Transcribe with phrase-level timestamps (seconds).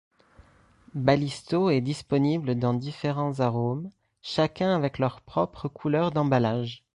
[0.95, 3.91] Balisto est disponible dans différents arômes,
[4.23, 6.83] chacun avec leur propre couleur d'emballage.